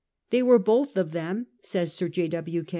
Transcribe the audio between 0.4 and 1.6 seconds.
were both of them,'